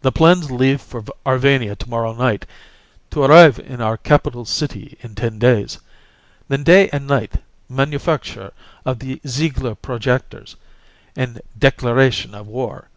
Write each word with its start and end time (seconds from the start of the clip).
"The 0.00 0.10
plans 0.10 0.50
leave 0.50 0.80
for 0.80 1.04
Arvania 1.26 1.76
to 1.76 1.90
morrow 1.90 2.14
night, 2.14 2.46
to 3.10 3.22
arrive 3.22 3.58
in 3.58 3.82
our 3.82 3.98
capital 3.98 4.46
city 4.46 4.96
in 5.02 5.14
ten 5.14 5.38
days. 5.38 5.76
Then 6.48 6.62
day 6.64 6.88
and 6.88 7.06
night 7.06 7.42
manufacture 7.68 8.54
of 8.86 8.98
the 9.00 9.20
Ziegler 9.26 9.74
projectors 9.74 10.56
and 11.14 11.42
declaration 11.58 12.34
of 12.34 12.46
war. 12.46 12.88